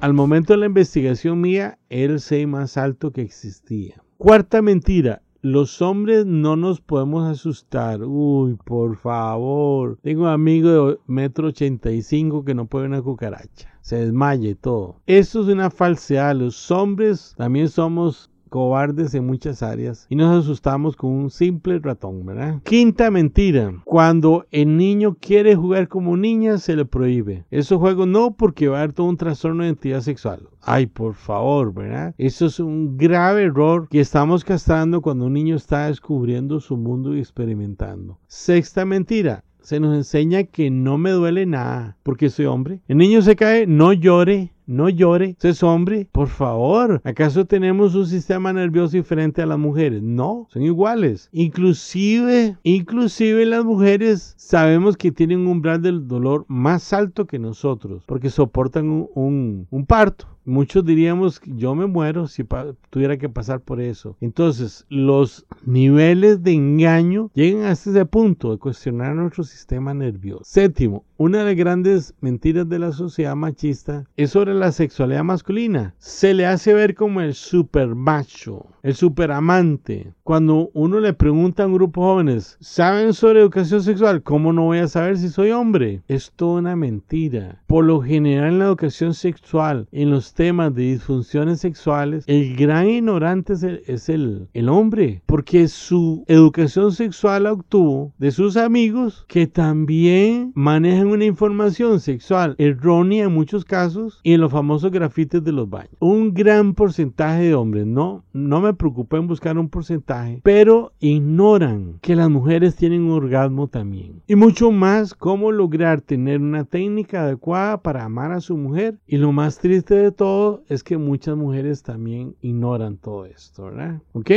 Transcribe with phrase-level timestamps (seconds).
[0.00, 4.02] al momento de la investigación mía, era el 6 más alto que existía.
[4.16, 8.02] Cuarta mentira, los hombres no nos podemos asustar.
[8.02, 9.98] Uy, por favor.
[10.02, 13.68] Tengo un amigo de metro 85 que no puede una cucaracha.
[13.82, 15.00] Se desmaya y todo.
[15.06, 16.34] Eso es una falsedad.
[16.34, 22.26] Los hombres también somos cobardes en muchas áreas y nos asustamos con un simple ratón,
[22.26, 22.60] ¿verdad?
[22.64, 27.46] Quinta mentira, cuando el niño quiere jugar como niña se le prohíbe.
[27.50, 30.48] Esos juegos no porque va a haber todo un trastorno de identidad sexual.
[30.60, 32.14] Ay, por favor, ¿verdad?
[32.18, 37.16] Eso es un grave error que estamos castrando cuando un niño está descubriendo su mundo
[37.16, 38.18] y experimentando.
[38.26, 42.80] Sexta mentira, se nos enseña que no me duele nada porque soy hombre.
[42.88, 47.00] El niño se cae, no llore, no llore, es hombre, por favor.
[47.04, 50.00] ¿Acaso tenemos un sistema nervioso diferente a las mujeres?
[50.00, 51.28] No, son iguales.
[51.32, 58.04] Inclusive, inclusive las mujeres sabemos que tienen un umbral del dolor más alto que nosotros,
[58.06, 60.26] porque soportan un, un parto.
[60.44, 62.44] Muchos diríamos, yo me muero si
[62.88, 64.16] tuviera que pasar por eso.
[64.20, 70.44] Entonces, los niveles de engaño llegan hasta ese punto de cuestionar nuestro sistema nervioso.
[70.44, 75.94] Séptimo, una de las grandes mentiras de la sociedad machista es sobre la sexualidad masculina.
[75.98, 80.14] Se le hace ver como el super macho, el super amante.
[80.22, 84.22] Cuando uno le pregunta a un grupo de jóvenes, ¿saben sobre educación sexual?
[84.22, 86.02] ¿Cómo no voy a saber si soy hombre?
[86.08, 87.62] Es toda una mentira.
[87.66, 92.88] Por lo general en la educación sexual, en los temas de disfunciones sexuales, el gran
[92.88, 93.54] ignorante
[93.86, 100.52] es el, el hombre, porque su educación sexual la obtuvo de sus amigos que también
[100.54, 105.68] manejan una información sexual errónea en muchos casos y en los famosos grafites de los
[105.68, 105.94] baños.
[106.00, 111.98] Un gran porcentaje de hombres, no, no me preocupa en buscar un porcentaje, pero ignoran
[112.00, 114.22] que las mujeres tienen un orgasmo también.
[114.26, 118.98] Y mucho más cómo lograr tener una técnica adecuada para amar a su mujer.
[119.06, 124.02] Y lo más triste de todo es que muchas mujeres también ignoran todo esto, ¿verdad?
[124.12, 124.30] ¿Ok?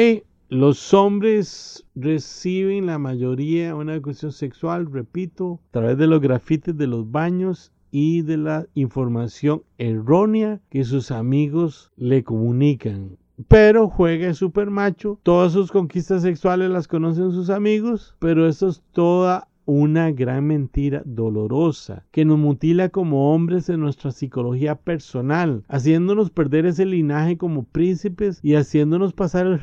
[0.48, 6.88] Los hombres reciben la mayoría una educación sexual, repito, a través de los grafites de
[6.88, 13.18] los baños y de la información errónea que sus amigos le comunican.
[13.50, 18.82] Pero juega super macho, todas sus conquistas sexuales las conocen sus amigos, pero eso es
[18.94, 26.30] toda una gran mentira dolorosa que nos mutila como hombres en nuestra psicología personal, haciéndonos
[26.30, 29.62] perder ese linaje como príncipes y haciéndonos pasar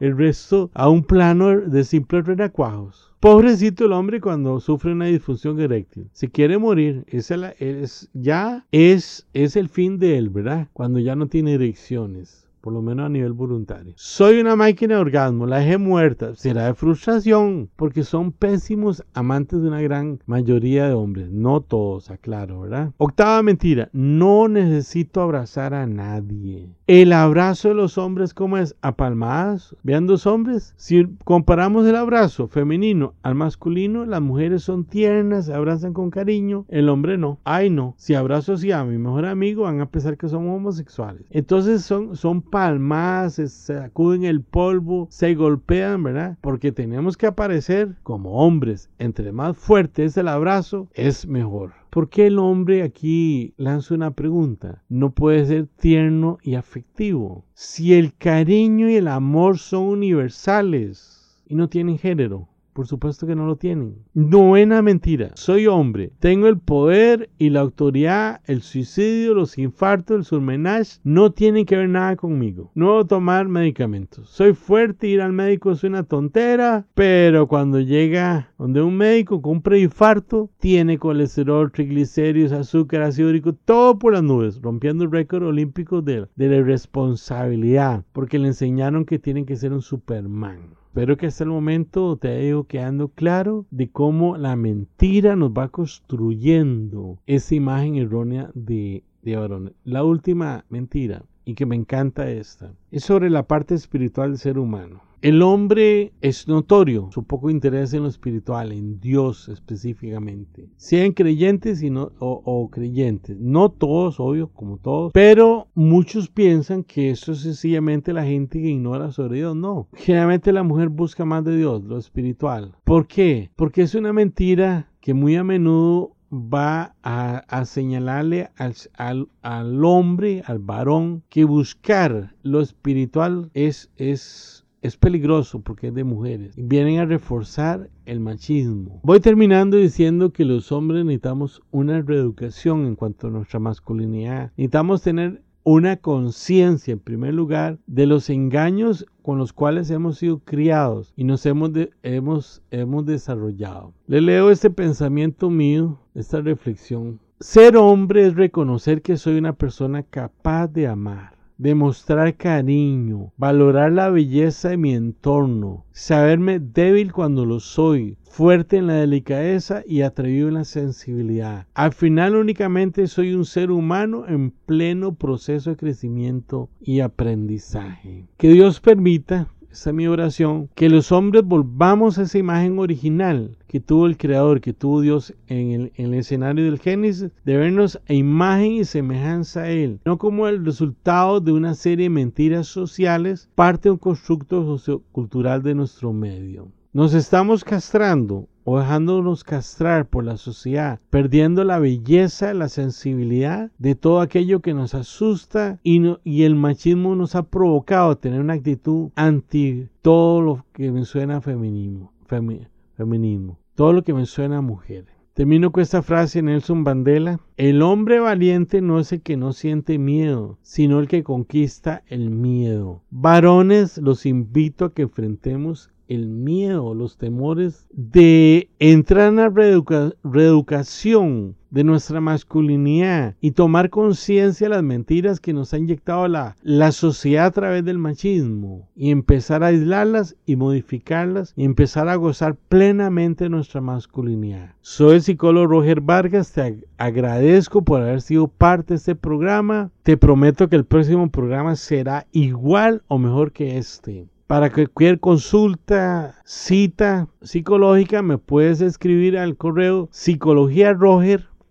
[0.00, 3.12] el, resto a un plano de simples renacuajos.
[3.20, 6.08] Pobrecito el hombre cuando sufre una disfunción eréctil.
[6.12, 10.68] Si quiere morir, es ya es, es el fin de él, ¿verdad?
[10.72, 13.94] Cuando ya no tiene erecciones por lo menos a nivel voluntario.
[13.96, 16.34] Soy una máquina de orgasmo, la dejé muerta.
[16.34, 21.30] Será de frustración, porque son pésimos amantes de una gran mayoría de hombres.
[21.30, 22.92] No todos, aclaro, ¿verdad?
[22.98, 26.68] Octava mentira, no necesito abrazar a nadie.
[26.86, 28.76] El abrazo de los hombres, ¿cómo es?
[28.82, 29.74] A palmadas.
[29.82, 30.74] Vean dos hombres.
[30.76, 36.66] Si comparamos el abrazo femenino al masculino, las mujeres son tiernas, se abrazan con cariño,
[36.68, 37.38] el hombre no.
[37.44, 37.94] Ay, no.
[37.96, 41.24] Si abrazo así a mi mejor amigo, van a pensar que somos homosexuales.
[41.30, 46.36] Entonces son, son palmadas, se sacuden el polvo, se golpean, ¿verdad?
[46.40, 48.90] Porque tenemos que aparecer como hombres.
[48.98, 51.74] Entre más fuerte es el abrazo, es mejor.
[51.88, 54.82] ¿Por qué el hombre aquí lanza una pregunta?
[54.88, 57.44] No puede ser tierno y afectivo.
[57.54, 63.34] Si el cariño y el amor son universales y no tienen género, por supuesto que
[63.34, 63.96] no lo tienen.
[64.14, 65.32] Novena mentira.
[65.34, 66.12] Soy hombre.
[66.20, 68.40] Tengo el poder y la autoridad.
[68.46, 72.70] El suicidio, los infartos, el surmenage no tienen que ver nada conmigo.
[72.76, 74.28] No a tomar medicamentos.
[74.30, 75.08] Soy fuerte.
[75.08, 76.86] Ir al médico es una tontera.
[76.94, 83.54] Pero cuando llega donde un médico con un preinfarto, tiene colesterol, triglicéridos, azúcar, ácido úrico,
[83.54, 88.04] todo por las nubes, rompiendo el récord olímpico de, de la irresponsabilidad.
[88.12, 90.78] Porque le enseñaron que tienen que ser un Superman.
[90.98, 95.68] Espero que hasta el momento te haya quedando claro de cómo la mentira nos va
[95.68, 99.72] construyendo esa imagen errónea de, de.
[99.84, 104.58] La última mentira, y que me encanta esta, es sobre la parte espiritual del ser
[104.58, 105.07] humano.
[105.20, 110.68] El hombre es notorio su poco interés en lo espiritual, en Dios específicamente.
[110.76, 113.36] Sean creyentes y no, o, creyentes.
[113.36, 115.12] No todos, obvio, como todos.
[115.12, 119.56] Pero muchos piensan que eso es sencillamente la gente que ignora sobre Dios.
[119.56, 119.88] No.
[119.94, 122.76] Generalmente la mujer busca más de Dios, lo espiritual.
[122.84, 123.50] ¿Por qué?
[123.56, 130.58] Porque es una mentira que muy a menudo va a, señalarle al, al, hombre, al
[130.58, 136.54] varón, que buscar lo espiritual es, es es peligroso porque es de mujeres.
[136.56, 139.00] Vienen a reforzar el machismo.
[139.02, 144.52] Voy terminando diciendo que los hombres necesitamos una reeducación en cuanto a nuestra masculinidad.
[144.56, 150.38] Necesitamos tener una conciencia, en primer lugar, de los engaños con los cuales hemos sido
[150.38, 151.72] criados y nos hemos,
[152.02, 153.92] hemos, hemos desarrollado.
[154.06, 157.20] Le leo este pensamiento mío, esta reflexión.
[157.40, 164.08] Ser hombre es reconocer que soy una persona capaz de amar demostrar cariño, valorar la
[164.08, 170.48] belleza de mi entorno, saberme débil cuando lo soy, fuerte en la delicadeza y atrevido
[170.48, 171.66] en la sensibilidad.
[171.74, 178.28] Al final únicamente soy un ser humano en pleno proceso de crecimiento y aprendizaje.
[178.36, 183.56] Que Dios permita esa es mi oración, que los hombres volvamos a esa imagen original
[183.68, 187.56] que tuvo el Creador, que tuvo Dios en el, en el, escenario del Génesis, de
[187.56, 192.10] vernos a imagen y semejanza a Él, no como el resultado de una serie de
[192.10, 196.66] mentiras sociales, parte de un constructo sociocultural de nuestro medio.
[196.92, 203.94] Nos estamos castrando o dejándonos castrar por la sociedad, perdiendo la belleza, la sensibilidad de
[203.94, 209.88] todo aquello que nos asusta y, el machismo nos ha provocado tener una actitud anti
[210.02, 215.06] todo lo que me suena feminismo, feminismo, todo lo que me suena mujer.
[215.32, 217.40] Termino con esta frase de Nelson Mandela.
[217.56, 222.28] El hombre valiente no es el que no siente miedo, sino el que conquista el
[222.28, 223.02] miedo.
[223.08, 231.56] Varones, los invito a que enfrentemos el miedo, los temores de entrar en la reeducación
[231.70, 237.46] de nuestra masculinidad y tomar conciencia de las mentiras que nos ha inyectado la, sociedad
[237.46, 243.48] a través del machismo y empezar a aislarlas y modificarlas y empezar a gozar plenamente
[243.48, 244.74] nuestra masculinidad.
[244.80, 249.90] Soy el psicólogo Roger Vargas, te agradezco por haber sido parte de este programa.
[250.02, 254.26] Te prometo que el próximo programa será igual o mejor que este.
[254.48, 260.08] Para cualquier consulta, cita psicológica, me puedes escribir al correo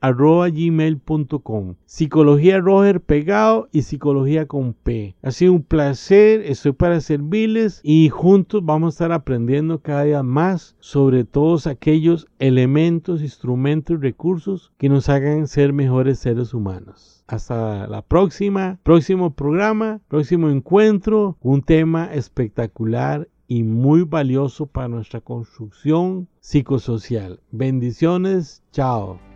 [0.02, 5.16] psicologiaroger.gmail.com Psicología Roger pegado y psicología con P.
[5.22, 10.24] Ha sido un placer, estoy para servirles y juntos vamos a estar aprendiendo cada día
[10.24, 17.24] más sobre todos aquellos elementos, instrumentos y recursos que nos hagan ser mejores seres humanos.
[17.28, 25.22] Hasta la próxima, próximo programa, próximo encuentro, un tema espectacular y muy valioso para nuestra
[25.22, 27.42] construcción psicosocial.
[27.52, 29.27] Bendiciones, chao.